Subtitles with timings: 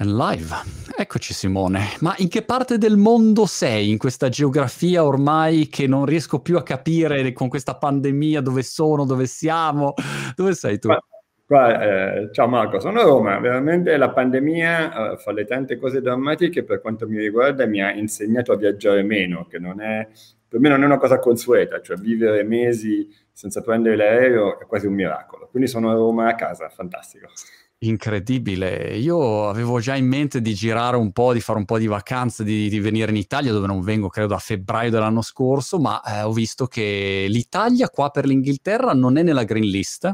[0.00, 0.54] Live,
[0.94, 6.04] eccoci Simone, ma in che parte del mondo sei in questa geografia ormai che non
[6.04, 9.94] riesco più a capire con questa pandemia dove sono, dove siamo,
[10.36, 10.90] dove sei tu?
[11.46, 16.02] Qua, eh, ciao Marco, sono a Roma, veramente la pandemia eh, fa le tante cose
[16.02, 20.06] drammatiche per quanto mi riguarda mi ha insegnato a viaggiare meno, che non è,
[20.46, 24.86] per me non è una cosa consueta, cioè vivere mesi senza prendere l'aereo è quasi
[24.86, 27.28] un miracolo, quindi sono a Roma a casa, fantastico.
[27.78, 28.96] Incredibile.
[28.96, 32.42] Io avevo già in mente di girare un po', di fare un po' di vacanze,
[32.42, 36.22] di, di venire in Italia, dove non vengo credo a febbraio dell'anno scorso, ma eh,
[36.22, 40.10] ho visto che l'Italia qua per l'Inghilterra non è nella green list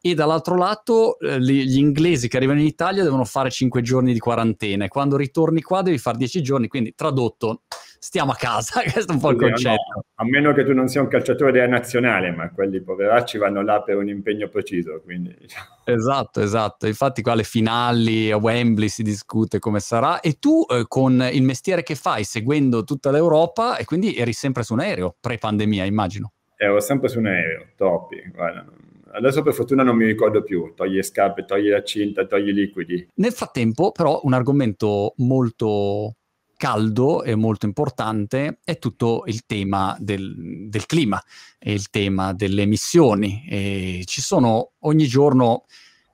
[0.00, 4.20] e dall'altro lato eh, gli inglesi che arrivano in Italia devono fare 5 giorni di
[4.20, 7.62] quarantena e quando ritorni qua devi fare 10 giorni, quindi tradotto
[8.02, 9.92] stiamo a casa, questo è un po' il concetto.
[9.94, 13.62] No, a meno che tu non sia un calciatore della nazionale, ma quelli poveracci vanno
[13.62, 15.00] là per un impegno preciso.
[15.04, 15.66] Quindi, diciamo.
[15.84, 16.86] Esatto, esatto.
[16.86, 21.42] Infatti qua alle finali a Wembley si discute come sarà e tu eh, con il
[21.42, 26.32] mestiere che fai, seguendo tutta l'Europa, e quindi eri sempre su un aereo, pre-pandemia immagino.
[26.56, 28.66] Ero sempre su un aereo, troppi, guarda,
[29.12, 32.52] Adesso per fortuna non mi ricordo più, togli le scarpe, togli la cinta, togli i
[32.52, 33.08] liquidi.
[33.14, 36.14] Nel frattempo però un argomento molto
[36.60, 41.18] caldo e molto importante è tutto il tema del, del clima
[41.58, 43.46] e il tema delle emissioni.
[43.48, 45.64] E ci sono ogni giorno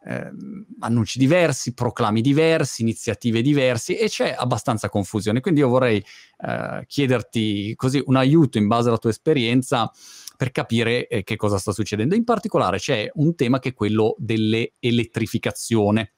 [0.05, 0.30] eh,
[0.78, 5.41] annunci diversi, proclami diversi, iniziative diverse e c'è abbastanza confusione.
[5.41, 9.91] Quindi io vorrei eh, chiederti così un aiuto in base alla tua esperienza
[10.36, 12.14] per capire eh, che cosa sta succedendo.
[12.14, 16.12] In particolare c'è un tema che è quello dell'elettrificazione.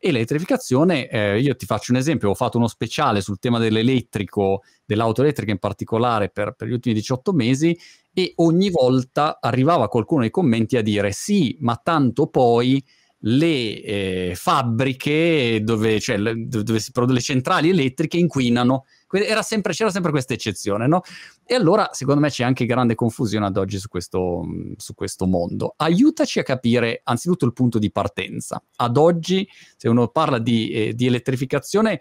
[0.00, 4.62] E l'elettrificazione, eh, io ti faccio un esempio, ho fatto uno speciale sul tema dell'elettrico,
[4.84, 7.76] dell'auto elettrica in particolare per, per gli ultimi 18 mesi
[8.12, 12.82] e ogni volta arrivava qualcuno nei commenti a dire sì, ma tanto poi
[13.22, 19.42] le eh, fabbriche dove, cioè, le, dove si producono le centrali elettriche inquinano c'era
[19.90, 21.02] sempre questa eccezione, no?
[21.44, 24.42] E allora, secondo me, c'è anche grande confusione ad oggi su questo,
[24.76, 25.74] su questo mondo.
[25.76, 28.62] Aiutaci a capire, anzitutto, il punto di partenza.
[28.76, 32.00] Ad oggi, se uno parla di, eh, di elettrificazione,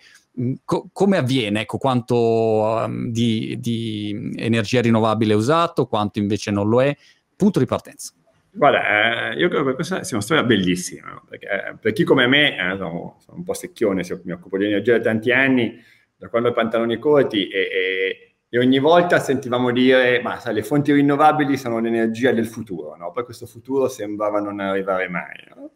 [0.64, 1.62] co- come avviene?
[1.62, 6.96] Ecco, quanto um, di, di energia rinnovabile è usato, quanto invece non lo è?
[7.36, 8.12] Punto di partenza.
[8.58, 12.26] Guarda, eh, io credo che questa sia una storia bellissima, perché eh, per chi come
[12.26, 15.80] me, eh, sono, sono, un po' secchione, mi occupo di energia da tanti anni,
[16.18, 20.64] da quando i pantaloni corti e, e, e, ogni volta sentivamo dire ma sai, le
[20.64, 23.12] fonti rinnovabili sono l'energia del futuro, no?
[23.12, 25.36] poi questo futuro sembrava non arrivare mai.
[25.56, 25.72] No?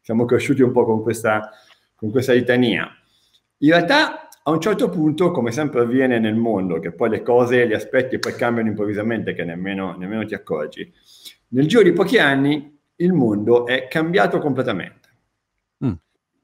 [0.00, 1.50] Siamo cresciuti un po' con questa,
[1.94, 2.88] con questa litania.
[3.58, 7.66] In realtà a un certo punto, come sempre avviene nel mondo, che poi le cose,
[7.66, 10.92] gli aspetti poi cambiano improvvisamente che nemmeno, nemmeno ti accorgi,
[11.48, 15.08] nel giro di pochi anni il mondo è cambiato completamente.
[15.84, 15.92] Mm.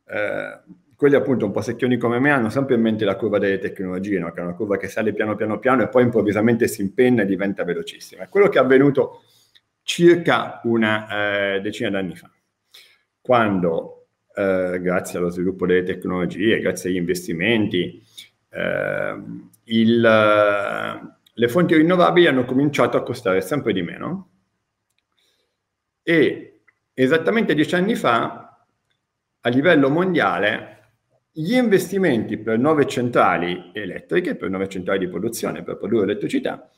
[0.06, 0.60] Eh,
[1.02, 4.20] quelli appunto un po' secchioni come me hanno sempre in mente la curva delle tecnologie,
[4.20, 4.30] no?
[4.30, 7.26] che è una curva che sale piano piano piano e poi improvvisamente si impenna e
[7.26, 8.22] diventa velocissima.
[8.22, 9.24] È quello che è avvenuto
[9.82, 12.30] circa una eh, decina d'anni fa,
[13.20, 18.00] quando eh, grazie allo sviluppo delle tecnologie, grazie agli investimenti,
[18.50, 19.22] eh,
[19.64, 24.30] il, le fonti rinnovabili hanno cominciato a costare sempre di meno
[26.04, 26.60] e
[26.94, 28.64] esattamente dieci anni fa
[29.40, 30.72] a livello mondiale
[31.34, 36.70] gli investimenti per nuove centrali elettriche, per nuove centrali di produzione, per produrre elettricità,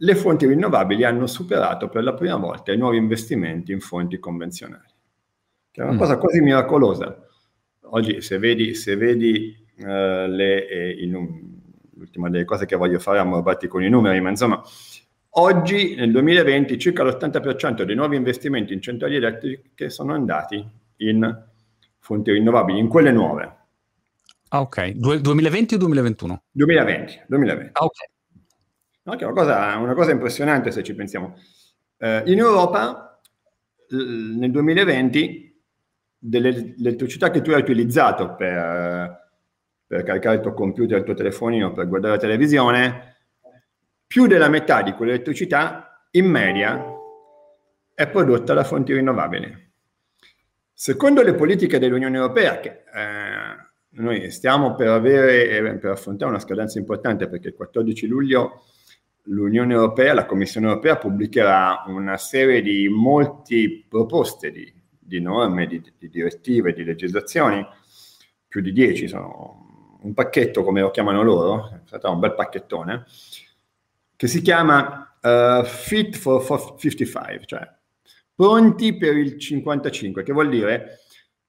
[0.00, 4.92] le fonti rinnovabili hanno superato per la prima volta i nuovi investimenti in fonti convenzionali,
[5.70, 5.98] che è una mm.
[5.98, 7.26] cosa quasi miracolosa.
[7.90, 11.56] Oggi, se vedi, se vedi uh, le, eh, num-
[11.94, 14.62] l'ultima delle cose che voglio fare è ammorbarti con i numeri, ma insomma,
[15.30, 20.64] oggi nel 2020 circa l'80% dei nuovi investimenti in centrali elettriche sono andati
[20.98, 21.46] in
[21.98, 23.56] fonti rinnovabili, in quelle nuove.
[24.48, 24.90] Ah, ok.
[24.90, 26.42] Du- 2020 o 2021?
[26.50, 27.24] 2020.
[27.26, 27.70] 2020.
[27.74, 28.02] Ah, ok.
[29.02, 31.34] È una cosa, una cosa impressionante se ci pensiamo.
[31.96, 33.20] Eh, in Europa,
[33.88, 35.62] l- nel 2020,
[36.18, 39.30] dell'elettricità che tu hai utilizzato per,
[39.86, 43.16] per caricare il tuo computer, il tuo telefonino, per guardare la televisione,
[44.06, 46.84] più della metà di quell'elettricità, in media,
[47.94, 49.67] è prodotta da fonti rinnovabili.
[50.80, 56.38] Secondo le politiche dell'Unione Europea, che eh, noi stiamo per, avere, eh, per affrontare una
[56.38, 58.62] scadenza importante perché il 14 luglio
[59.24, 65.82] l'Unione Europea, la Commissione Europea pubblicherà una serie di molte proposte di, di norme, di,
[65.98, 67.66] di, direttive, di legislazioni,
[68.46, 73.04] più di 10, sono un pacchetto come lo chiamano loro, è stato un bel pacchettone,
[74.14, 77.77] che si chiama uh, Fit for, for 55, cioè
[78.38, 81.00] pronti per il 55, che vuol dire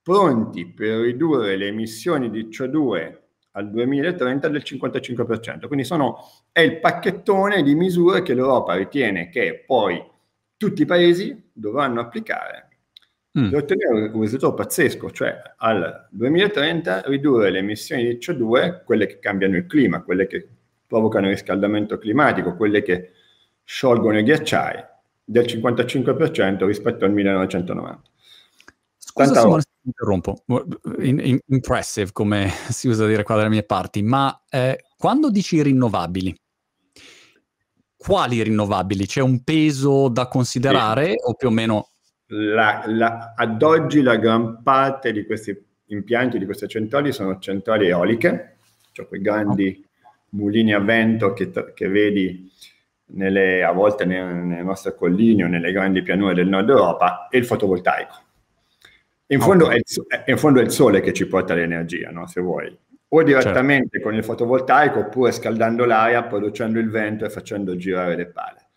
[0.01, 3.15] pronti per ridurre le emissioni di CO2
[3.51, 5.67] al 2030 del 55%.
[5.67, 6.17] Quindi sono,
[6.51, 10.03] è il pacchettone di misure che l'Europa ritiene che poi
[10.57, 12.69] tutti i paesi dovranno applicare
[13.37, 13.49] mm.
[13.51, 19.19] per ottenere un risultato pazzesco, cioè al 2030 ridurre le emissioni di CO2, quelle che
[19.19, 20.47] cambiano il clima, quelle che
[20.87, 23.11] provocano il riscaldamento climatico, quelle che
[23.63, 24.83] sciolgono i ghiacciai,
[25.29, 28.01] del 55% rispetto al 1990.
[28.97, 30.43] Scusa Simone, mi interrompo.
[30.99, 35.61] In, in, impressive, come si usa dire qua dalle mie parti, ma eh, quando dici
[35.61, 36.35] rinnovabili,
[37.95, 39.05] quali rinnovabili?
[39.05, 41.17] C'è un peso da considerare sì.
[41.21, 41.89] o più o meno?
[42.31, 45.55] La, la, ad oggi la gran parte di questi
[45.87, 48.57] impianti, di queste centrali, sono centrali eoliche,
[48.93, 49.85] cioè quei grandi
[50.29, 52.51] mulini a vento che, che vedi
[53.11, 57.37] nelle, a volte nelle, nelle nostre colline o nelle grandi pianure del nord Europa, e
[57.37, 58.27] il fotovoltaico
[59.31, 59.77] in fondo, okay.
[59.77, 62.25] è il, in fondo, è il, sole che ci porta l'energia, no?
[62.25, 62.75] se vuoi.
[63.09, 64.07] O direttamente certo.
[64.07, 68.67] con il fotovoltaico oppure scaldando l'aria, producendo il vento e facendo girare le pale.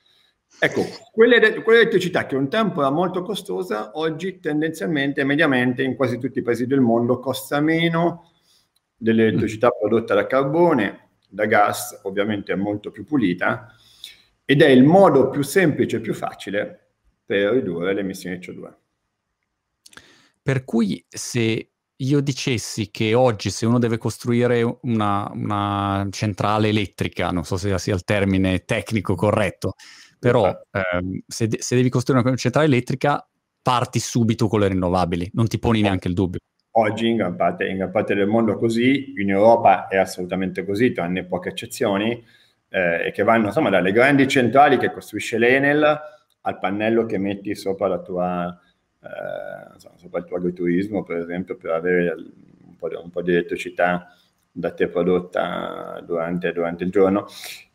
[0.59, 6.43] Ecco, quell'elettricità che un tempo era molto costosa, oggi tendenzialmente, mediamente, in quasi tutti i
[6.43, 8.31] paesi del mondo costa meno
[8.95, 13.75] dell'elettricità prodotta da carbone, da gas, ovviamente è molto più pulita,
[14.45, 16.91] ed è il modo più semplice e più facile
[17.25, 18.73] per ridurre le emissioni di CO2.
[20.43, 21.73] Per cui se
[22.03, 27.79] io dicessi che oggi se uno deve costruire una, una centrale elettrica, non so se
[27.79, 29.75] sia il termine tecnico corretto,
[30.19, 33.27] però ehm, se, de- se, devi costruire una centrale elettrica
[33.63, 36.41] parti subito con le rinnovabili, non ti poni neanche il dubbio.
[36.75, 40.65] Oggi in gran parte, in gran parte del mondo è così, in Europa è assolutamente
[40.65, 42.25] così, tranne poche eccezioni,
[42.73, 46.01] eh, che vanno insomma dalle grandi centrali che costruisce l'Enel
[46.41, 48.59] al pannello che metti sopra la tua
[49.03, 52.15] eh, insomma, sopra il tuo agriturismo, per esempio, per avere
[52.65, 54.15] un po' di, un po di elettricità
[54.51, 57.27] da te prodotta durante, durante, il giorno.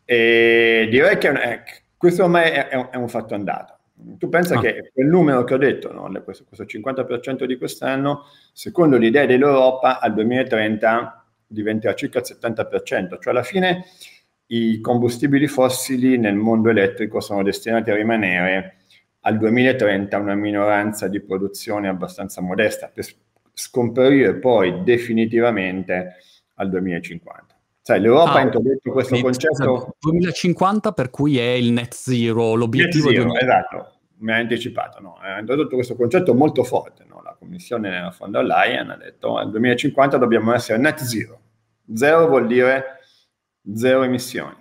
[0.04, 1.62] E direi che eh,
[1.96, 3.76] questo ormai è, è, un, è, un, fatto andato.
[3.94, 4.62] Tu pensa ah.
[4.62, 6.10] che quel numero che ho detto, no?
[6.24, 8.24] questo, questo 50% di quest'anno,
[8.54, 13.86] secondo l'idea dell'Europa, al 2030 diventerà circa il 70%, cioè alla fine
[14.48, 18.78] i combustibili fossili nel mondo elettrico sono destinati a rimanere
[19.22, 23.06] al 2030 una minoranza di produzione abbastanza modesta per
[23.54, 26.16] scomparire poi definitivamente
[26.56, 27.56] al 2050.
[27.82, 29.96] Cioè, l'Europa ah, ha introdotto questo concetto...
[30.00, 33.38] 2050 per cui è il net zero, l'obiettivo net zero, di...
[33.38, 35.18] Esatto, mi ha anticipato, no?
[35.22, 37.22] ha introdotto questo concetto molto forte, no?
[37.24, 41.40] la Commissione von der Leyen ha detto nel 2050 dobbiamo essere net zero,
[41.94, 42.97] zero vuol dire
[43.74, 44.56] zero emissioni.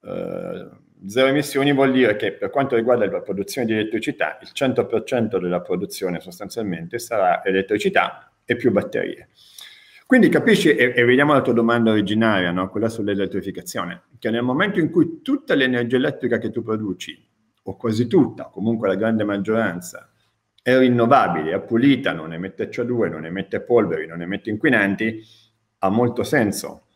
[0.00, 5.40] Uh, Zero emissioni vuol dire che per quanto riguarda la produzione di elettricità, il 100%
[5.40, 9.28] della produzione sostanzialmente sarà elettricità e più batterie.
[10.04, 12.68] Quindi capisci, e, e vediamo la tua domanda originaria, no?
[12.68, 17.26] quella sull'elettrificazione, che nel momento in cui tutta l'energia elettrica che tu produci,
[17.62, 20.10] o quasi tutta, o comunque la grande maggioranza,
[20.62, 25.22] è rinnovabile, è pulita, non emette CO2, non emette polveri, non emette inquinanti,
[25.78, 26.88] ha molto senso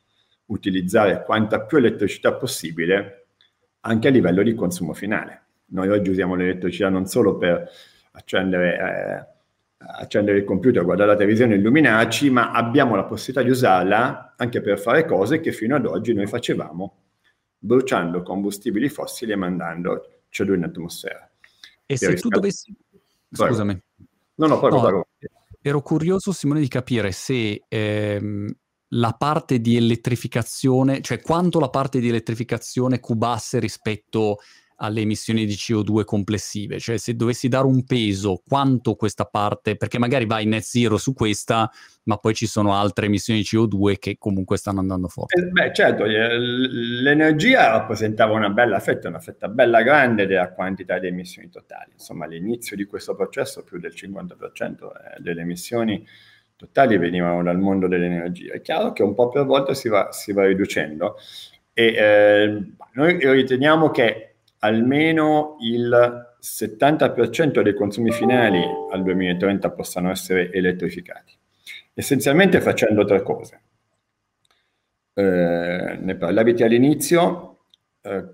[0.47, 3.27] utilizzare quanta più elettricità possibile
[3.81, 5.43] anche a livello di consumo finale.
[5.67, 7.69] Noi oggi usiamo l'elettricità non solo per
[8.13, 14.35] accendere, eh, accendere il computer, guardare la televisione, illuminarci, ma abbiamo la possibilità di usarla
[14.37, 16.99] anche per fare cose che fino ad oggi noi facevamo
[17.59, 21.31] bruciando combustibili fossili e mandando CO2 in atmosfera.
[21.87, 22.75] E se riscal- tu dovessi...
[23.31, 23.83] Scusami.
[24.37, 25.07] No, no, prego, no, prego.
[25.61, 28.55] Ero curioso, Simone, di capire se ehm,
[28.95, 34.39] la parte di elettrificazione, cioè quanto la parte di elettrificazione cubasse rispetto
[34.77, 39.99] alle emissioni di CO2 complessive, cioè se dovessi dare un peso, quanto questa parte, perché
[39.99, 41.71] magari vai net zero su questa,
[42.05, 45.41] ma poi ci sono altre emissioni di CO2 che comunque stanno andando forte.
[45.41, 51.07] Eh, beh, certo, l'energia rappresentava una bella fetta, una fetta bella grande della quantità di
[51.07, 51.93] emissioni totali.
[51.93, 56.05] Insomma, all'inizio di questo processo più del 50% eh, delle emissioni
[56.65, 58.55] totali venivano dal mondo dell'energia.
[58.55, 61.17] È chiaro che un po' per volta si va, si va riducendo
[61.73, 70.53] e eh, noi riteniamo che almeno il 70% dei consumi finali al 2030 possano essere
[70.53, 71.37] elettrificati,
[71.93, 73.61] essenzialmente facendo tre cose.
[75.15, 77.67] Eh, ne parlavi all'inizio,
[78.03, 78.25] eh,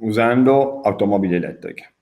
[0.00, 1.92] usando automobili elettriche.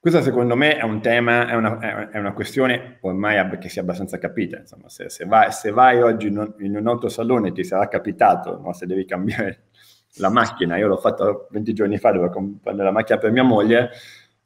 [0.00, 3.82] Questo secondo me è un tema, è una, è una questione ormai che si è
[3.82, 4.58] abbastanza capita.
[4.58, 8.60] Insomma, se, se, vai, se vai, oggi in un, in un autosalone ti sarà capitato,
[8.62, 8.72] no?
[8.72, 9.64] se devi cambiare
[10.18, 13.90] la macchina, io l'ho fatto 20 giorni fa, dovevo comprare la macchina per mia moglie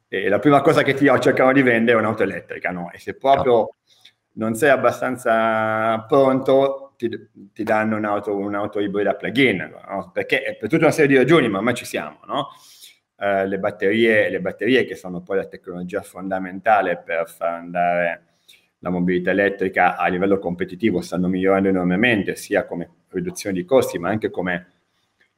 [0.07, 2.91] e la prima cosa che ti cercano di vendere è un'auto elettrica, no?
[2.91, 3.75] E se proprio
[4.33, 7.09] non sei abbastanza pronto, ti,
[7.53, 10.09] ti danno un'auto, un'auto ibrida plug-in, no?
[10.11, 12.47] perché per tutta una serie di ragioni, ma ormai ci siamo, no?
[13.23, 18.33] Uh, le, batterie, le batterie che sono poi la tecnologia fondamentale per far andare
[18.79, 24.09] la mobilità elettrica a livello competitivo stanno migliorando enormemente, sia come riduzione di costi, ma
[24.09, 24.67] anche come,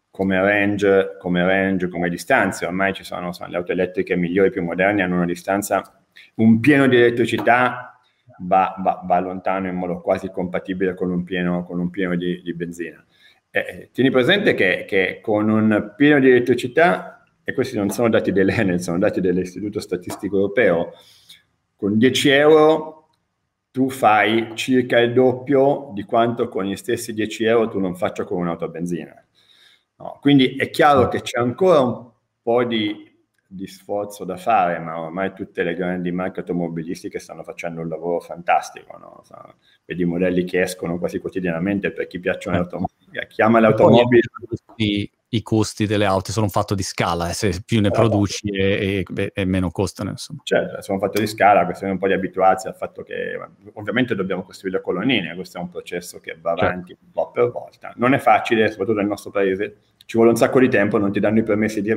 [0.10, 2.66] come, range, come range, come distanze.
[2.66, 6.04] Ormai ci sono, sono le auto elettriche migliori, più moderne, hanno una distanza,
[6.36, 8.00] un pieno di elettricità
[8.40, 12.42] va, va, va lontano in modo quasi compatibile con un pieno, con un pieno di,
[12.42, 13.04] di, benzina.
[13.52, 17.15] Eh, tieni presente che, che con un pieno di elettricità,
[17.48, 20.92] e questi non sono dati dell'Enel, sono dati dell'Istituto Statistico Europeo,
[21.76, 23.10] con 10 euro
[23.70, 28.24] tu fai circa il doppio di quanto con gli stessi 10 euro tu non faccia
[28.24, 29.14] con un'auto a benzina.
[29.98, 32.10] No, quindi è chiaro che c'è ancora un
[32.42, 32.96] po' di,
[33.48, 38.20] di, sforzo da fare, ma ormai tutte le grandi marche automobilistiche stanno facendo un lavoro
[38.20, 38.98] fantastico.
[38.98, 39.24] No?
[39.86, 42.66] Vedi i modelli che escono quasi quotidianamente per chi piacciono le eh.
[42.66, 43.28] automobili.
[43.28, 44.22] Chiama le automobili
[45.36, 49.06] i costi delle auto sono un fatto di scala, eh, se più ne produci e,
[49.16, 50.12] e, e, meno costano.
[50.12, 50.42] Insomma.
[50.44, 53.40] Certo, sono un fatto di scala, questione un po' di abituarsi al fatto che
[53.74, 56.66] ovviamente dobbiamo costruire colonnine, questo è un processo che va certo.
[56.66, 57.04] avanti certo.
[57.06, 57.94] un po' per volta.
[57.98, 61.20] Non è facile, soprattutto nel nostro paese, ci vuole un sacco di tempo, non ti
[61.20, 61.94] danno i permessi di,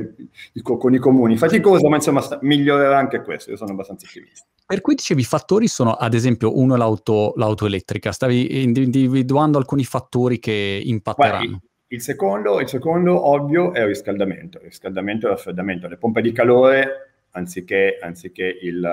[0.62, 4.46] con i comuni, faticoso, ma insomma migliorerà anche questo, io sono abbastanza ottimista.
[4.66, 9.84] Per cui dicevi i fattori sono ad esempio uno l'auto, l'auto elettrica, stavi individuando alcuni
[9.84, 11.48] fattori che impatteranno.
[11.48, 15.88] Guarda, il secondo, il secondo, ovvio, è il riscaldamento, il riscaldamento e il raffreddamento.
[15.88, 18.84] Le pompe di calore, anziché, anziché il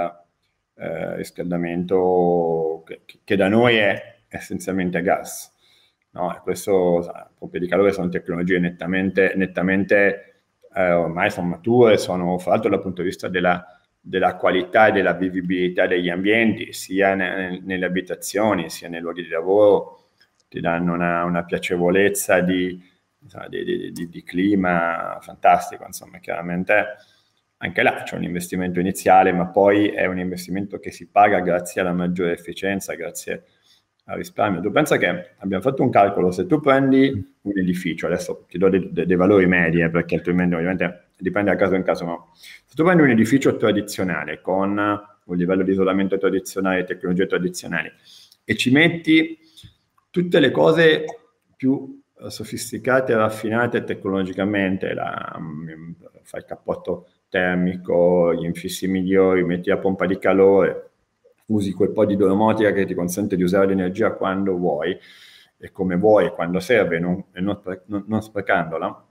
[0.76, 5.54] eh, riscaldamento che, che, da noi è essenzialmente a gas.
[6.12, 6.40] No?
[6.42, 12.52] Questo, le pompe di calore sono tecnologie nettamente, nettamente eh, ormai sono mature, sono fra
[12.52, 13.66] l'altro dal punto di vista della,
[14.00, 19.30] della qualità e della vivibilità degli ambienti, sia ne, nelle abitazioni, sia nei luoghi di
[19.30, 20.05] lavoro,
[20.56, 22.82] ti danno una, una piacevolezza di,
[23.20, 26.96] insomma, di, di, di, clima fantastico, insomma, chiaramente
[27.58, 31.82] anche là c'è un investimento iniziale, ma poi è un investimento che si paga grazie
[31.82, 33.44] alla maggiore efficienza, grazie
[34.06, 34.62] al risparmio.
[34.62, 38.70] Tu pensa che abbiamo fatto un calcolo, se tu prendi un edificio, adesso ti do
[38.70, 42.74] dei, dei, valori medi, eh, perché altrimenti ovviamente dipende da caso in caso, ma se
[42.74, 47.92] tu prendi un edificio tradizionale con un livello di isolamento tradizionale, tecnologie tradizionali,
[48.46, 49.38] e ci metti
[50.16, 51.04] tutte le cose
[51.58, 55.92] più eh, sofisticate e raffinate tecnologicamente, la, mm,
[56.24, 60.92] fai il cappotto termico, gli infissi migliori, metti la pompa di calore,
[61.48, 64.98] usi quel po' di domotica che ti consente di usare l'energia quando vuoi
[65.58, 69.06] e come vuoi, quando serve, non, e non, non, non sprecandola,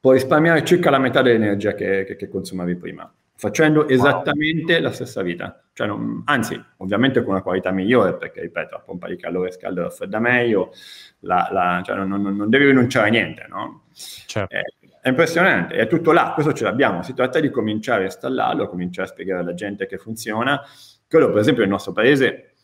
[0.00, 4.82] puoi risparmiare circa la metà dell'energia che, che, che consumavi prima facendo esattamente wow.
[4.82, 5.62] la stessa vita.
[5.72, 9.80] Cioè non, anzi, ovviamente con una qualità migliore, perché ripeto, la pompa di calore scalda
[9.80, 10.72] e raffredda meglio,
[11.20, 13.86] la, la, cioè non, non, non, devi rinunciare a niente, no?
[13.92, 14.54] Certo.
[14.54, 14.60] È,
[15.00, 19.08] è, impressionante, è tutto là, questo ce l'abbiamo, si tratta di cominciare a installarlo, cominciare
[19.08, 20.60] a spiegare alla gente che funziona.
[21.08, 22.54] Quello, per esempio, nel nostro paese,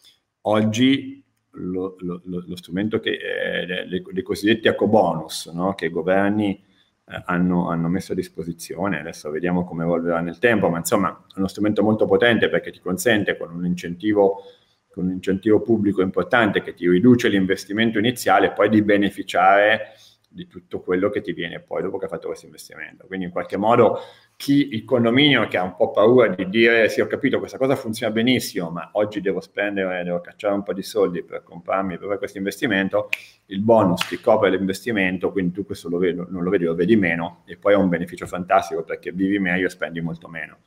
[0.43, 1.21] oggi
[1.53, 5.75] lo, lo, lo, strumento che, eh, le, le, cosiddetti ecobonus, no?
[5.75, 6.63] che i governi
[7.11, 9.01] eh, hanno, hanno, messo a disposizione.
[9.01, 12.81] Adesso vediamo come evolverà nel tempo, ma insomma è uno strumento molto potente perché ti
[12.81, 14.43] consente con un incentivo,
[14.89, 19.95] con un incentivo pubblico importante che ti riduce l'investimento iniziale poi di beneficiare
[20.33, 23.07] di tutto quello che ti viene poi dopo che hai fatto questo investimento.
[23.07, 23.99] Quindi in qualche modo
[24.37, 27.75] chi il condominio che ha un po' paura di dire sì ho capito questa cosa
[27.75, 32.17] funziona benissimo ma oggi devo spendere, devo cacciare un po' di soldi per comprarmi per
[32.19, 33.09] questo investimento,
[33.47, 36.95] il bonus ti copre l'investimento, quindi tu questo lo vedi, non lo vedi, lo vedi
[36.95, 40.59] meno e poi è un beneficio fantastico perché vivi meglio e spendi molto meno.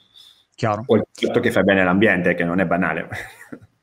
[0.55, 0.83] Chiaro.
[0.85, 3.07] Oltretutto che fai bene l'ambiente, che non è banale.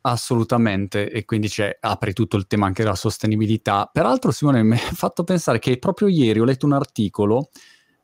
[0.03, 3.89] Assolutamente, e quindi apre tutto il tema anche della sostenibilità.
[3.93, 7.51] Peraltro, Simone, mi ha fatto pensare che proprio ieri ho letto un articolo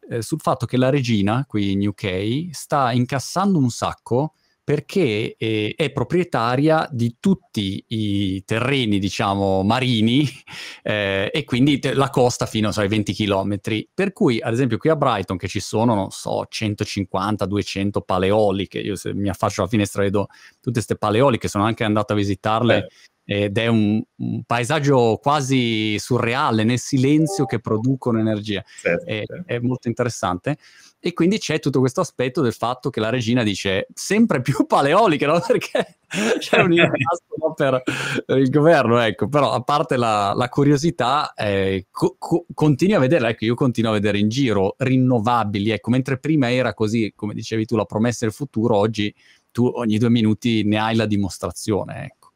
[0.08, 4.34] eh, sul fatto che la regina qui in UK sta incassando un sacco
[4.66, 10.28] perché eh, è proprietaria di tutti i terreni, diciamo, marini
[10.82, 13.61] eh, e quindi te- la costa fino so, ai 20 km.
[13.94, 18.96] Per cui, ad esempio, qui a Brighton, che ci sono, non so, 150-200 paleoliche, io
[18.96, 22.76] se mi affaccio alla finestra vedo tutte queste paleoliche, sono anche andato a visitarle.
[22.78, 22.87] Eh
[23.28, 28.64] ed è un, un, paesaggio quasi surreale nel silenzio che producono energia.
[28.80, 29.42] Certo, è, certo.
[29.52, 30.56] è, molto interessante.
[30.98, 35.26] E quindi c'è tutto questo aspetto del fatto che la regina dice sempre più paleoliche,
[35.26, 35.40] no?
[35.46, 35.98] perché
[36.38, 37.82] c'è un impasto no, per,
[38.24, 39.28] per, il governo, ecco.
[39.28, 43.90] Però a parte la, la curiosità, eh, co- co- continui a vedere, ecco, io continuo
[43.90, 48.24] a vedere in giro rinnovabili, ecco, mentre prima era così, come dicevi tu, la promessa
[48.24, 49.14] del futuro, oggi
[49.52, 52.32] tu ogni due minuti ne hai la dimostrazione, ecco.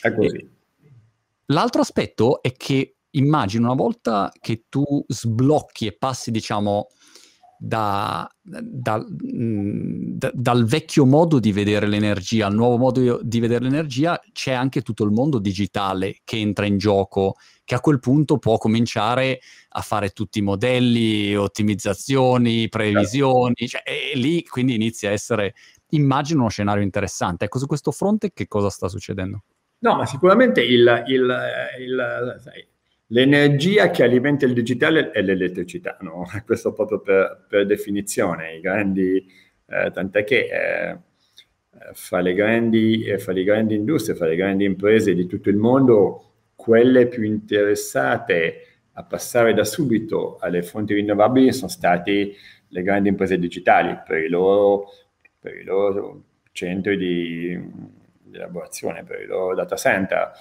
[0.00, 0.52] È così.
[1.46, 6.88] L'altro aspetto è che immagino una volta che tu sblocchi e passi, diciamo,
[7.58, 14.20] da, da, da, dal vecchio modo di vedere l'energia al nuovo modo di vedere l'energia,
[14.32, 18.58] c'è anche tutto il mondo digitale che entra in gioco, che a quel punto può
[18.58, 23.90] cominciare a fare tutti i modelli, ottimizzazioni, previsioni, certo.
[23.90, 25.54] cioè, e lì quindi inizia a essere,
[25.90, 27.46] immagino, uno scenario interessante.
[27.46, 29.44] Ecco, su questo fronte che cosa sta succedendo?
[29.78, 31.36] No, ma sicuramente il, il,
[31.78, 32.66] il, sai,
[33.14, 36.24] L'energia che alimenta il digitale è l'elettricità, no?
[36.44, 38.58] questo proprio per, per definizione.
[38.58, 39.24] Grandi,
[39.66, 40.98] eh, tant'è che eh,
[41.92, 45.56] fra, le grandi, eh, fra le grandi industrie, fra le grandi imprese di tutto il
[45.56, 52.32] mondo, quelle più interessate a passare da subito alle fonti rinnovabili sono state
[52.66, 54.88] le grandi imprese digitali per i loro,
[55.38, 57.60] per i loro centri di,
[58.24, 60.32] di elaborazione, per i loro data center,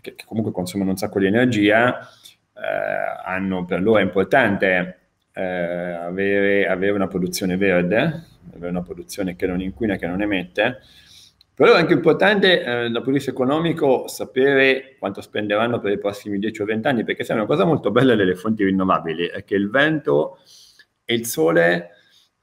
[0.00, 4.98] che, che comunque consumano un sacco di energia eh, hanno, per loro è importante
[5.32, 10.80] eh, avere, avere, una produzione verde, avere una produzione che non inquina, che non emette.
[11.54, 15.98] Per è anche importante eh, dal punto di vista economico sapere quanto spenderanno per i
[15.98, 19.44] prossimi 10 o 20 anni, perché sai, una cosa molto bella delle fonti rinnovabili è
[19.44, 20.38] che il vento
[21.04, 21.90] e il sole,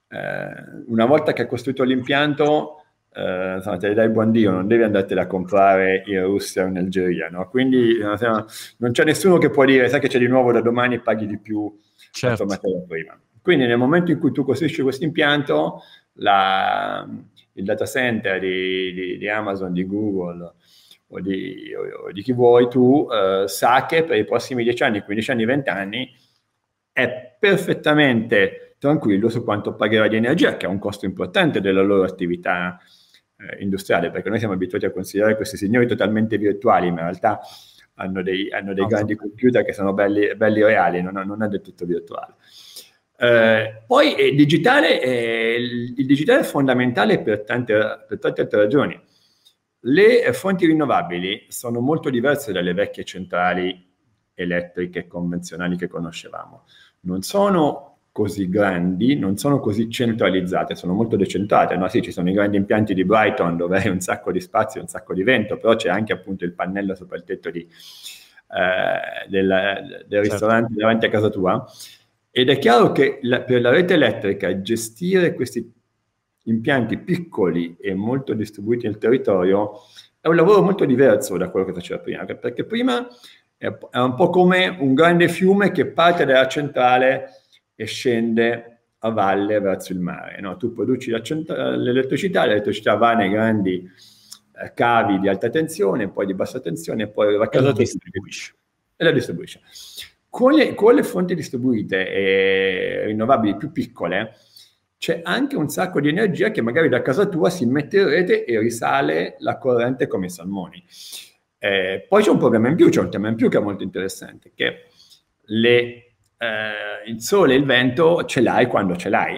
[0.07, 0.47] eh,
[0.87, 2.83] una volta che hai costruito l'impianto,
[3.17, 6.67] eh, insomma, te le dai buon Dio, non devi andartela a comprare in Russia o
[6.67, 7.49] in Algeria, no?
[7.49, 8.45] Quindi insomma,
[8.77, 11.39] non c'è nessuno che può dire, sai che c'è di nuovo da domani paghi di
[11.39, 11.75] più
[12.11, 12.27] certo.
[12.27, 13.19] la tua materia prima.
[13.41, 15.81] Quindi nel momento in cui tu costruisci questo impianto,
[16.19, 17.07] la,
[17.53, 20.53] il data center di, di, di, Amazon, di Google
[21.07, 24.83] o di, o, o di chi vuoi tu, eh, sa che per i prossimi 10
[24.83, 26.15] anni, 15 anni, 20 anni
[26.91, 32.03] è perfettamente tranquillo su quanto pagherà di energia, che è un costo importante della loro
[32.03, 32.79] attività
[33.37, 37.39] eh, industriale, perché noi siamo abituati a considerare questi signori totalmente virtuali, ma in realtà
[37.95, 41.61] hanno dei, hanno dei grandi computer che sono belli, belli reali, non, non, è del
[41.61, 42.35] tutto virtuale.
[43.19, 45.09] Eh, poi il digitale, è,
[45.55, 48.99] il digitale, è, fondamentale per tante, per tante altre ragioni.
[49.81, 53.85] Le fonti rinnovabili sono molto diverse dalle vecchie centrali
[54.33, 56.65] elettriche convenzionali che conoscevamo.
[57.01, 57.86] Non sono
[58.17, 61.77] così grandi, non sono così centralizzate, sono molto decentrate.
[61.77, 61.87] No?
[61.87, 64.87] Sì, ci sono i grandi impianti di Brighton dove hai un sacco di spazio, un
[64.87, 69.47] sacco di vento, però c'è anche appunto il pannello sopra il tetto di, eh, del,
[70.07, 70.21] del certo.
[70.21, 71.63] ristorante davanti a casa tua.
[72.31, 75.71] Ed è chiaro che la, per la rete elettrica gestire questi
[76.45, 79.73] impianti piccoli e molto distribuiti nel territorio
[80.19, 83.07] è un lavoro molto diverso da quello che faceva prima, perché prima
[83.57, 87.36] è un po' come un grande fiume che parte dalla centrale
[87.79, 90.41] e scende a valle verso il mare.
[90.41, 90.57] No?
[90.57, 93.87] Tu produci l'elettricità, l'elettricità va nei grandi
[94.59, 97.67] eh, cavi di alta tensione, poi di bassa tensione, e poi arriva a casa e
[97.67, 98.55] la distribuisce.
[98.95, 99.61] E la distribuisce.
[100.27, 104.35] Con le, con le fonti distribuite e rinnovabili più piccole,
[104.97, 108.45] c'è anche un sacco di energia che magari da casa tua si mette in rete
[108.45, 110.83] e risale la corrente come i salmoni.
[111.59, 113.83] Eh, poi c'è un problema in più, c'è un tema in più che è molto
[113.83, 114.85] interessante, che
[115.49, 116.06] le
[116.37, 119.37] eh, il sole e il vento ce l'hai quando ce l'hai.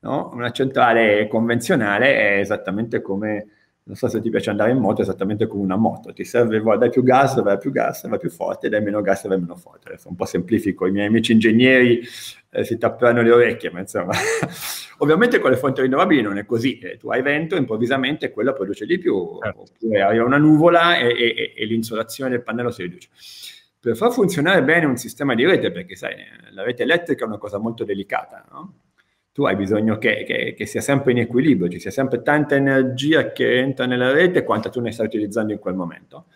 [0.00, 0.30] No?
[0.32, 3.46] Una centrale convenzionale è esattamente come,
[3.84, 6.62] non so se ti piace andare in moto, è esattamente come una moto, ti serve,
[6.78, 9.88] dai più gas, vai più gas, vai più forte, dai meno gas, vai meno forte.
[9.88, 12.00] Adesso un po' semplifico, i miei amici ingegneri
[12.50, 14.12] eh, si tapperanno le orecchie, ma insomma,
[14.98, 18.86] ovviamente con le fonti rinnovabili non è così, eh, tu hai vento, improvvisamente quello produce
[18.86, 19.62] di più, certo.
[19.62, 23.08] oppure hai una nuvola e, e, e l'insolazione del pannello si riduce
[23.80, 26.14] per far funzionare bene un sistema di rete, perché sai,
[26.50, 28.74] la rete elettrica è una cosa molto delicata, no?
[29.32, 33.30] tu hai bisogno che, che, che, sia sempre in equilibrio, ci sia sempre tanta energia
[33.30, 36.26] che entra nella rete quanta tu ne stai utilizzando in quel momento.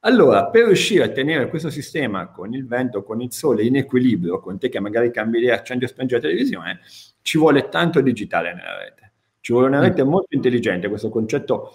[0.00, 4.40] Allora, per riuscire a tenere questo sistema con il vento, con il sole in equilibrio,
[4.40, 6.80] con te che magari cambi idea, accendi o spengi la televisione,
[7.22, 9.12] ci vuole tanto digitale nella rete.
[9.38, 11.70] Ci vuole una rete molto intelligente, questo concetto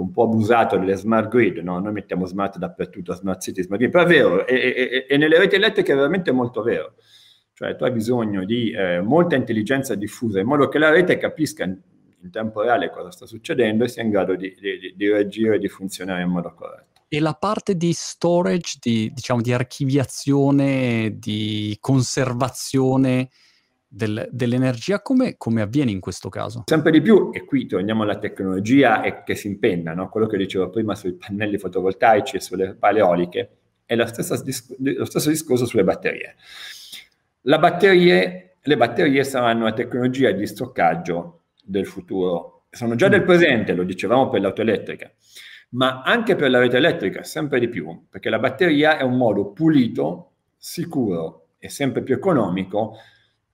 [0.00, 1.78] un po' abusato delle smart grid, no?
[1.78, 5.92] noi mettiamo smart dappertutto, smart city, smart grid, però è vero, e, nelle reti elettriche
[5.92, 6.94] è veramente molto vero.
[7.52, 11.62] Cioè tu hai bisogno di eh, molta intelligenza diffusa in modo che la rete capisca
[11.62, 11.78] in,
[12.22, 15.58] in tempo reale cosa sta succedendo e sia in grado di, di, di reagire e
[15.60, 17.02] di funzionare in modo corretto.
[17.06, 23.28] E la parte di storage, di, diciamo, di archiviazione, di conservazione
[23.94, 26.64] del, dell'energia, come, come, avviene in questo caso?
[26.66, 30.08] Sempre di più, e qui torniamo alla tecnologia e che si impenna, no?
[30.08, 33.50] quello che dicevo prima sui pannelli fotovoltaici e sulle pale eoliche,
[33.84, 34.34] è lo stesso,
[34.78, 36.34] lo stesso discorso sulle batterie.
[37.42, 43.84] Batterie, le batterie saranno la tecnologia di stoccaggio del futuro, sono già del presente, lo
[43.84, 45.12] dicevamo per l'auto elettrica,
[45.70, 49.52] ma anche per la rete elettrica, sempre di più, perché la batteria è un modo
[49.52, 52.96] pulito, sicuro e sempre più economico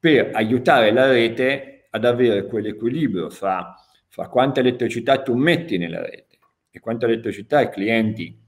[0.00, 3.74] per aiutare la rete ad avere quell'equilibrio fra,
[4.08, 6.38] fra quanta elettricità tu metti nella rete
[6.70, 8.38] e quanta elettricità i clienti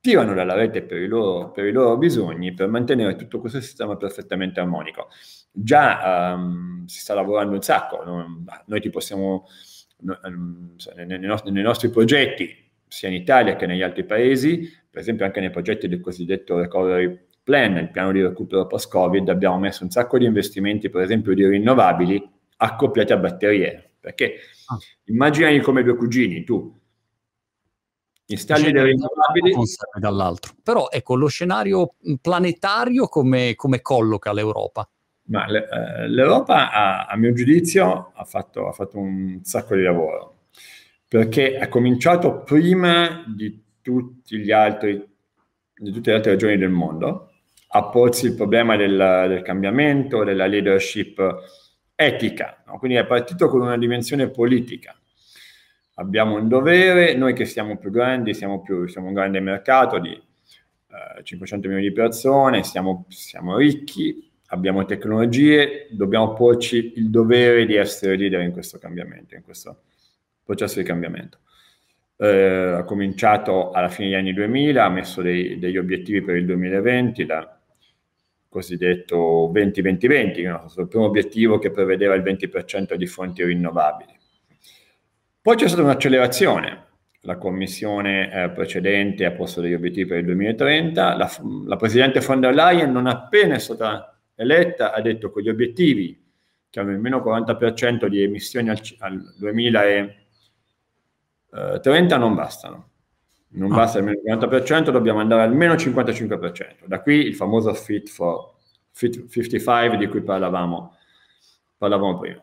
[0.00, 3.96] tirano dalla rete per i, loro, per i loro bisogni per mantenere tutto questo sistema
[3.96, 5.08] perfettamente armonico.
[5.50, 8.44] Già um, si sta lavorando un sacco, no?
[8.66, 9.48] noi ti possiamo,
[10.02, 15.00] no, um, nei, nostri, nei nostri progetti sia in Italia che negli altri paesi, per
[15.00, 19.84] esempio anche nei progetti del cosiddetto recovery plan, il piano di recupero post-Covid, abbiamo messo
[19.84, 23.92] un sacco di investimenti, per esempio di rinnovabili, accoppiati a batterie.
[24.00, 24.34] Perché
[24.66, 24.76] ah.
[25.04, 26.76] immaginali come due cugini, tu
[28.26, 29.54] installi delle rinnovabili
[30.00, 30.54] dall'altro.
[30.60, 34.90] Però ecco, lo scenario planetario come, come colloca l'Europa?
[35.28, 40.34] Ma eh, l'Europa, a, a, mio giudizio, ha fatto, ha fatto un sacco di lavoro
[41.08, 43.62] perché ha cominciato prima di,
[44.52, 45.08] altri,
[45.76, 47.30] di tutte le altre regioni del mondo
[47.68, 51.18] a porsi il problema del, del cambiamento, della leadership
[51.94, 52.78] etica, no?
[52.78, 54.94] quindi è partito con una dimensione politica.
[55.94, 60.12] Abbiamo un dovere, noi che siamo più grandi, siamo, più, siamo un grande mercato di
[60.12, 67.74] eh, 500 milioni di persone, siamo, siamo ricchi, abbiamo tecnologie, dobbiamo porci il dovere di
[67.74, 69.84] essere leader in questo cambiamento, in questo
[70.44, 71.38] processo di cambiamento.
[72.18, 76.44] Eh, ha cominciato alla fine degli anni 2000, ha messo dei, degli obiettivi per il
[76.44, 77.55] 2020, da
[78.56, 84.14] cosiddetto 20-20-20, che il primo obiettivo che prevedeva il 20% di fonti rinnovabili.
[85.42, 86.84] Poi c'è stata un'accelerazione,
[87.20, 91.30] la commissione eh, precedente ha posto degli obiettivi per il 2030, la,
[91.66, 96.18] la Presidente von der Leyen non appena è stata eletta ha detto che gli obiettivi,
[96.70, 100.14] che hanno il meno 40% di emissioni al, al 2030,
[101.80, 102.90] 30 eh, non bastano.
[103.48, 103.76] Non ah.
[103.76, 106.86] basta almeno il 40%, dobbiamo andare almeno al 55%.
[106.86, 108.54] Da qui il famoso Fit for
[108.96, 110.96] Fit 55 di cui parlavamo,
[111.76, 112.42] parlavamo prima.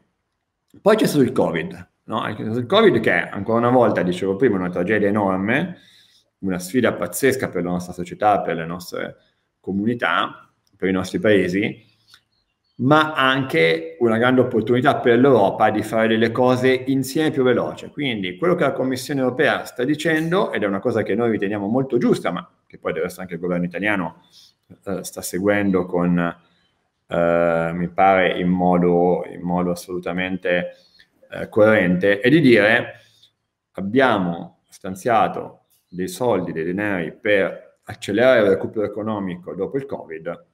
[0.79, 1.89] Poi c'è stato il Covid.
[2.05, 2.27] No?
[2.27, 5.77] Il Covid che ancora una volta, dicevo prima, una tragedia enorme,
[6.39, 9.15] una sfida pazzesca per la nostra società, per le nostre
[9.59, 11.83] comunità, per i nostri paesi,
[12.75, 17.89] ma anche una grande opportunità per l'Europa di fare delle cose insieme più veloce.
[17.89, 21.67] Quindi quello che la Commissione europea sta dicendo, ed è una cosa che noi riteniamo
[21.67, 24.23] molto giusta, ma che poi deve essere anche il governo italiano
[24.85, 26.17] eh, sta seguendo con,
[27.07, 30.71] eh, mi pare, in modo, in modo assolutamente
[31.29, 32.99] eh, coerente, è di dire
[33.73, 40.45] abbiamo stanziato dei soldi, dei denari per accelerare il recupero economico dopo il Covid,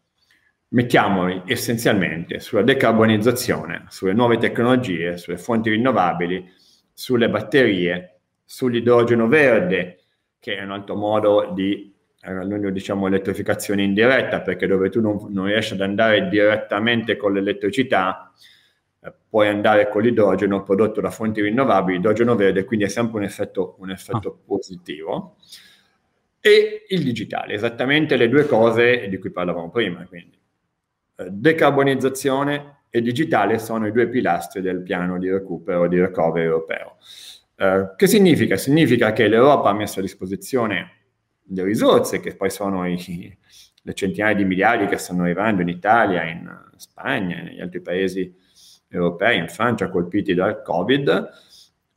[0.70, 6.48] mettiamoli essenzialmente sulla decarbonizzazione, sulle nuove tecnologie, sulle fonti rinnovabili,
[6.94, 10.00] sulle batterie, sull'idrogeno verde,
[10.40, 15.18] che è un altro modo di, eh, noi diciamo elettrificazione indiretta, perché dove tu non,
[15.30, 18.32] non riesci ad andare direttamente con l'elettricità,
[19.02, 23.24] eh, puoi andare con l'idrogeno prodotto da fonti rinnovabili, idrogeno verde, quindi è sempre un
[23.24, 24.46] effetto, un effetto ah.
[24.46, 25.38] positivo.
[26.42, 30.39] E il digitale, esattamente le due cose di cui parlavamo prima, quindi
[31.30, 36.98] decarbonizzazione e digitale sono i due pilastri del piano di recupero di recovery europeo.
[37.56, 38.56] Eh, che significa?
[38.58, 40.92] Significa che l'Europa ha messo a disposizione
[41.52, 43.38] le risorse, che poi sono i,
[43.82, 48.34] le centinaia di miliardi che stanno arrivando in Italia, in Spagna, negli altri paesi
[48.88, 51.30] europei, in Francia colpiti dal Covid,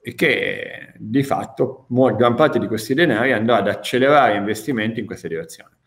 [0.04, 5.28] e che di fatto gran parte di questi denari andrà ad accelerare investimenti in questa
[5.28, 5.78] direzione.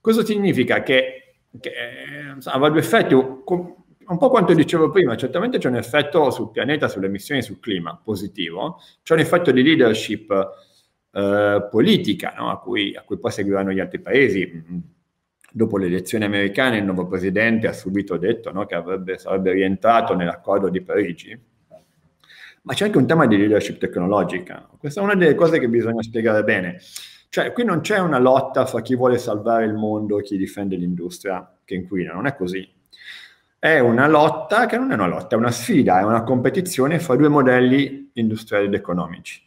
[0.00, 1.72] Questo significa che che
[2.34, 6.88] insomma, avrà due effetti, un po' quanto dicevo prima, certamente c'è un effetto sul pianeta,
[6.88, 10.30] sulle emissioni, sul clima positivo, c'è un effetto di leadership
[11.12, 12.50] eh, politica no?
[12.50, 14.90] a, cui, a, cui, poi seguiranno gli altri paesi.
[15.54, 20.14] Dopo le elezioni americane il nuovo presidente ha subito detto no, che avrebbe, sarebbe rientrato
[20.14, 21.38] nell'accordo di Parigi,
[22.62, 24.66] ma c'è anche un tema di leadership tecnologica.
[24.78, 26.78] Questa è una delle cose che bisogna spiegare bene.
[27.34, 30.76] Cioè, qui non c'è una lotta fra chi vuole salvare il mondo e chi difende
[30.76, 32.70] l'industria che inquina, non è così.
[33.58, 37.16] È una lotta che non è una lotta, è una sfida, è una competizione fra
[37.16, 39.42] due modelli industriali ed economici.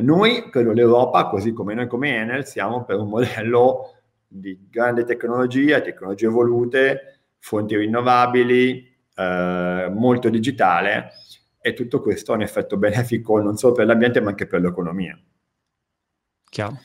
[0.00, 5.82] Noi, credo l'Europa, così come noi come Enel, siamo per un modello di grande tecnologia,
[5.82, 11.10] tecnologie evolute, fonti rinnovabili, eh, molto digitale
[11.60, 15.20] e tutto questo ha un effetto benefico non solo per l'ambiente ma anche per l'economia.
[16.48, 16.78] Chiaro.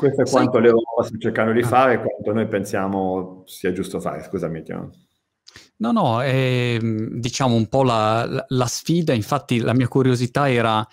[0.00, 1.66] Questo è Sai quanto l'Europa sta cercando di ah.
[1.66, 4.22] fare e quanto noi pensiamo sia giusto fare.
[4.22, 4.90] Scusami, Tiano.
[5.76, 10.86] No, no, è diciamo un po' la, la, la, sfida, infatti la mia curiosità era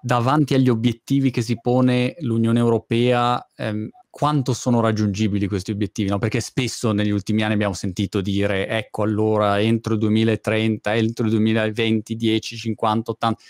[0.00, 6.08] davanti agli obiettivi che si pone l'Unione Europea, ehm, quanto sono raggiungibili questi obiettivi?
[6.08, 6.18] No?
[6.18, 11.30] Perché spesso negli ultimi anni abbiamo sentito dire, ecco allora entro il 2030, entro il
[11.32, 13.42] 2020, 10, 50, 80,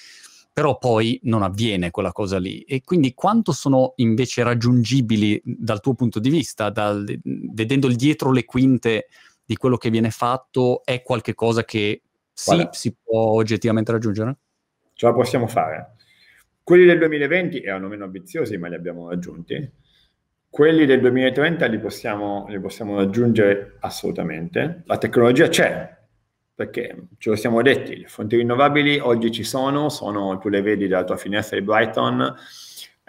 [0.52, 2.62] però poi non avviene quella cosa lì.
[2.62, 8.32] E quindi quanto sono invece raggiungibili dal tuo punto di vista, dal, vedendo il dietro
[8.32, 9.06] le quinte
[9.44, 14.36] di quello che viene fatto, è qualcosa che sì, Guarda, si può oggettivamente raggiungere?
[14.92, 15.94] Ce la possiamo fare.
[16.62, 19.72] Quelli del 2020 erano meno ambiziosi, ma li abbiamo raggiunti.
[20.50, 24.82] Quelli del 2030 li possiamo, li possiamo raggiungere assolutamente.
[24.86, 25.97] La tecnologia c'è,
[26.58, 30.88] perché ce lo siamo detti, le fonti rinnovabili oggi ci sono, sono, tu le vedi
[30.88, 32.34] dalla tua finestra di Brighton,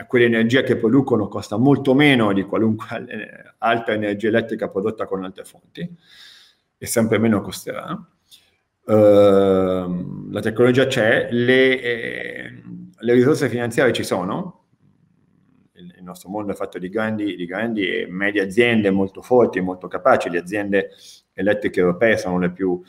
[0.06, 5.46] quell'energia che producono costa molto meno di qualunque eh, altra energia elettrica prodotta con altre
[5.46, 5.98] fonti
[6.78, 8.00] e sempre meno costerà.
[8.84, 12.64] Uh, la tecnologia c'è, le, eh,
[13.00, 14.68] le risorse finanziarie ci sono,
[15.74, 19.60] il, il, nostro mondo è fatto di grandi, di grandi e medie aziende molto forti,
[19.60, 20.92] molto capaci, le aziende
[21.34, 22.82] elettriche europee sono le più,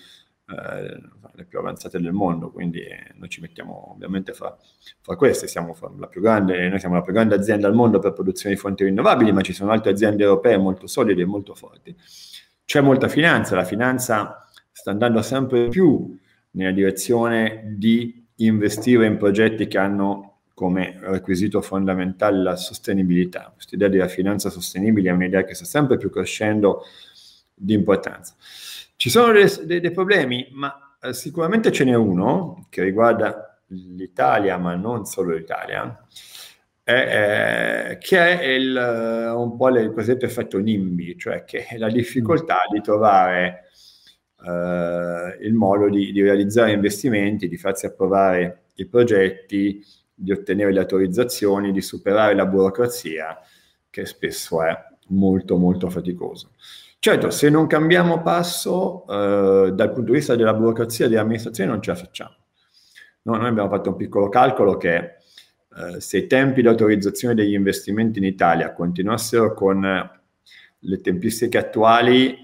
[0.51, 1.01] eh,
[1.35, 2.83] le più avanzate del mondo, quindi
[3.15, 4.57] noi ci mettiamo ovviamente fra,
[5.01, 7.99] fra queste, siamo fra la più grande, noi siamo la più grande azienda al mondo
[7.99, 11.55] per produzione di fonti rinnovabili, ma ci sono altre aziende europee molto solide e molto
[11.55, 11.95] forti.
[12.65, 16.19] C'è molta finanza, la finanza sta andando sempre più
[16.53, 23.51] nella direzione di investire in progetti che hanno come requisito fondamentale la sostenibilità.
[23.55, 26.83] Questa idea della finanza sostenibile è un'idea che sta sempre più crescendo
[27.55, 28.35] di importanza.
[29.01, 34.59] Ci sono dei, dei, dei problemi, ma eh, sicuramente ce n'è uno che riguarda l'Italia,
[34.59, 36.07] ma non solo l'Italia,
[36.85, 42.59] eh, che è il, un po' il cosiddetto effetto NIMBY, cioè che è la difficoltà
[42.71, 43.71] di trovare
[44.47, 49.83] eh, il modo di, di, realizzare investimenti, di farsi approvare i progetti,
[50.13, 53.39] di ottenere le autorizzazioni, di superare la burocrazia,
[53.89, 56.51] che spesso è molto molto faticoso.
[57.03, 61.81] Certo, se non cambiamo passo eh, dal punto di vista della burocrazia e dell'amministrazione non
[61.81, 62.35] ce la facciamo.
[63.23, 67.55] No, noi abbiamo fatto un piccolo calcolo che eh, se i tempi di autorizzazione degli
[67.55, 69.81] investimenti in Italia continuassero con
[70.79, 72.37] le tempistiche attuali,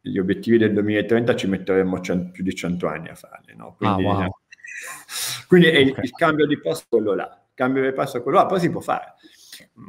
[0.00, 3.54] gli obiettivi del 2030 ci metteremo cent- più di 100 anni a farli.
[3.56, 3.74] No?
[3.76, 4.30] Quindi, ah, wow.
[5.48, 5.82] quindi okay.
[5.82, 7.24] il, il, cambio di passo è quello là.
[7.24, 9.16] Il cambio di passo è quello là, poi si può fare.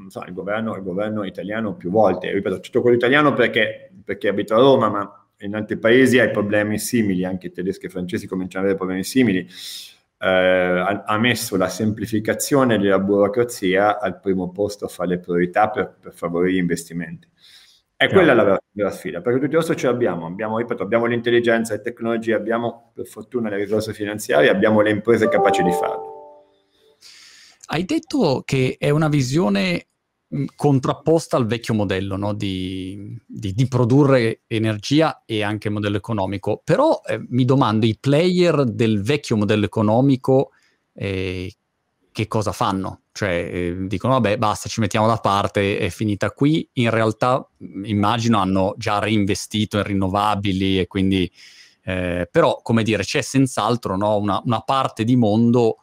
[0.03, 4.55] Insomma, il, governo, il governo italiano più volte, ripeto, tutto quello italiano perché, perché abito
[4.55, 8.71] a Roma, ma in altri paesi hai problemi simili, anche tedeschi e francesi cominciano ad
[8.71, 9.47] avere problemi simili.
[10.21, 15.95] Eh, ha, ha, messo la semplificazione della burocrazia al primo posto fra le priorità per,
[15.99, 17.27] per favorire gli investimenti.
[17.95, 21.05] È quella la vera, vera, sfida, perché tutto il resto ce l'abbiamo, abbiamo, ripeto, abbiamo
[21.05, 26.08] l'intelligenza, le tecnologie, abbiamo per fortuna le risorse finanziarie, abbiamo le imprese capaci di farlo.
[27.71, 29.89] Hai detto che è una visione
[30.55, 32.33] contrapposta al vecchio modello no?
[32.33, 38.63] di, di, di, produrre energia e anche modello economico, però eh, mi domando i player
[38.63, 40.49] del vecchio modello economico
[40.93, 41.53] eh,
[42.11, 43.01] che cosa fanno?
[43.11, 47.47] Cioè eh, dicono vabbè basta ci mettiamo da parte, è finita qui, in realtà
[47.83, 51.31] immagino hanno già reinvestito in rinnovabili e quindi
[51.83, 55.77] eh, però come dire c'è senz'altro no, una, una, parte di mondo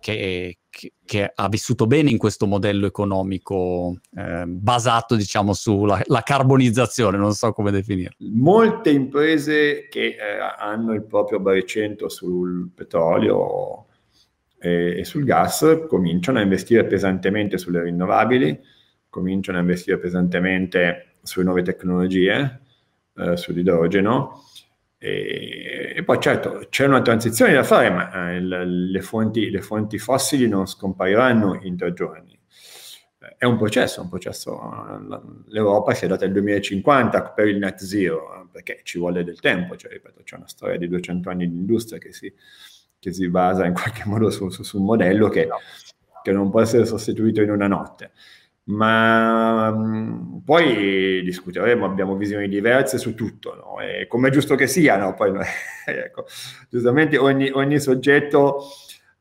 [0.00, 0.58] che,
[1.04, 7.52] che, ha vissuto bene in questo modello economico eh, basato diciamo sulla carbonizzazione, non so
[7.52, 8.16] come definirlo.
[8.32, 10.16] Molte imprese che eh,
[10.58, 13.86] hanno il proprio baricentro sul petrolio
[14.58, 18.58] e, e sul gas cominciano a investire pesantemente sulle rinnovabili,
[19.08, 22.60] cominciano a investire pesantemente sulle nuove tecnologie,
[23.16, 24.42] eh, sull'idrogeno.
[24.98, 29.98] E, e, poi certo c'è una transizione da fare, ma eh, le, fonti, le, fonti,
[29.98, 32.38] fossili non scompariranno in tre giorni.
[33.38, 34.58] È un processo, un processo.
[35.48, 39.76] L'Europa si è data il 2050 per il net zero, perché ci vuole del tempo,
[39.76, 42.32] cioè, ripeto, c'è una storia di 200 anni di industria che si,
[42.98, 45.48] che si basa in qualche modo su, su, su un modello che,
[46.22, 48.12] che, non può essere sostituito in una notte.
[48.68, 53.80] Ma mh, poi discuteremo, abbiamo visioni diverse su tutto, no?
[53.80, 55.14] e come è giusto che sia, no?
[55.14, 55.32] poi,
[55.86, 56.26] ecco,
[56.68, 58.66] giustamente ogni, ogni soggetto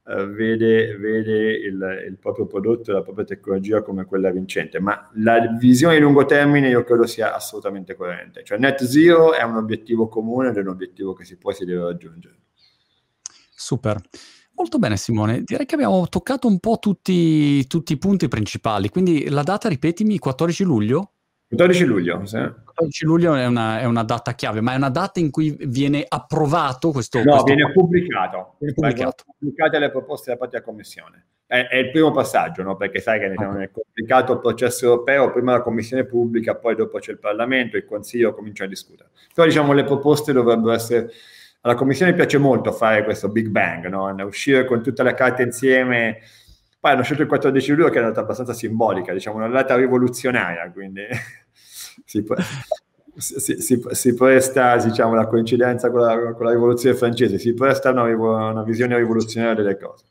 [0.05, 5.39] uh, vede, vede il, il, proprio prodotto la propria tecnologia come quella vincente, ma la
[5.59, 10.07] visione di lungo termine io credo sia assolutamente coerente, cioè net zero è un obiettivo
[10.07, 12.35] comune ed è un obiettivo che si può e si deve raggiungere.
[13.53, 14.01] Super.
[14.57, 19.27] Molto bene Simone, direi che abbiamo toccato un po' tutti, tutti i punti principali, quindi
[19.29, 21.11] la data, ripetimi, 14 luglio?
[21.49, 22.37] 14 luglio, sì.
[22.37, 26.05] 14 luglio è una, è una, data chiave, ma è una data in cui viene
[26.07, 27.19] approvato questo...
[27.19, 28.55] No, questo viene pubblicato.
[28.59, 29.23] Viene pubblicato.
[29.37, 31.25] Pubblicate le proposte da parte della Commissione.
[31.47, 32.77] è, è il primo passaggio, no?
[32.77, 36.97] perché sai che diciamo, è complicato il processo europeo, prima la commissione pubblica, poi dopo
[36.97, 39.09] c'è il Parlamento, il Consiglio comincia a discutere.
[39.33, 41.11] Però diciamo le proposte dovrebbero essere...
[41.65, 44.13] Alla commissione piace molto fare questo Big Bang, no?
[44.23, 46.19] uscire con tutte le carte insieme.
[46.79, 49.75] Poi hanno scelto il 14 luglio che è una data abbastanza simbolica, diciamo una data
[49.75, 51.01] rivoluzionaria, quindi
[52.05, 52.23] si,
[53.17, 57.89] si, si, si, presta diciamo, la coincidenza con la, con la rivoluzione francese, si presta
[57.89, 60.05] una, una visione rivoluzionaria delle cose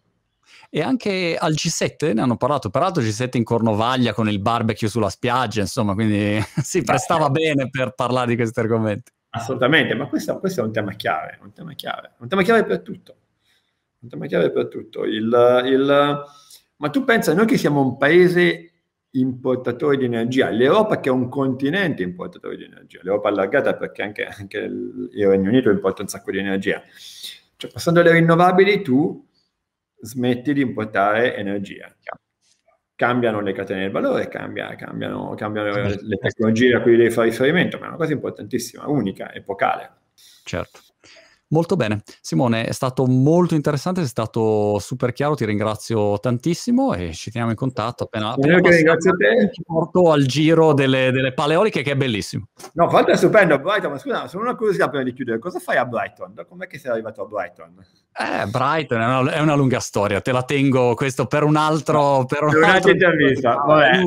[0.75, 5.09] e anche al G7 ne hanno parlato, peraltro G7 in Cornovaglia con il barbecue sulla
[5.09, 9.13] spiaggia, insomma, quindi si prestava bene per parlare di questi argomenti.
[9.37, 12.83] Assolutamente, ma questo, questo, è un tema chiave, un tema chiave, un tema chiave per
[12.83, 13.17] tutto,
[13.99, 15.05] un tema chiave per tutto.
[15.05, 16.25] Il, il,
[16.77, 18.71] ma tu pensa, noi che siamo un paese
[19.11, 24.25] importatore di energia, l'Europa che è un continente importatore di energia, l'Europa allargata perché anche,
[24.25, 26.81] anche il Regno Unito importa un sacco di energia.
[27.57, 29.27] Cioè, passando alle rinnovabili, tu
[30.01, 31.93] smetti di importare energia.
[32.97, 37.77] Cambiano le catene del valore, cambia, cambiano, cambiano le tecnologie a cui devi fare riferimento,
[37.79, 39.91] ma è una cosa importantissima, unica, epocale.
[40.45, 40.84] Certo.
[41.49, 42.03] Molto bene.
[42.21, 47.53] Simone, è stato molto interessante, sei stato super chiaro, ti ringrazio tantissimo e ci teniamo
[47.53, 48.05] in contatto.
[48.05, 49.51] Appena, appena Io ringrazio te.
[49.51, 52.49] Ti porto al giro delle, delle paleoliche che è bellissimo.
[52.73, 53.59] No, fatto è stupendo.
[53.59, 55.39] Brighton, ma scusa, sono una curiosità prima di chiudere.
[55.39, 56.45] Cosa fai a Brighton?
[56.49, 57.77] Com'è che sei arrivato a Brighton?
[58.17, 62.25] Eh, Brighton è una, è una lunga storia, te la tengo questo per un altro...
[62.27, 64.01] Per un altro intervista, vabbè.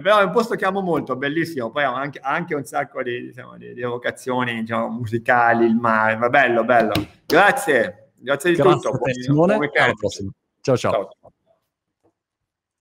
[0.00, 3.26] Però è un posto che amo molto, bellissimo, poi ha anche, anche, un sacco di,
[3.26, 6.92] diciamo, di, di evocazioni diciamo, musicali, il mare, ma bello, bello.
[7.26, 8.90] Grazie, grazie di grazie tutto.
[8.90, 10.30] Alla prossima.
[10.60, 10.76] ciao.
[10.76, 10.92] ciao.
[11.20, 11.31] ciao.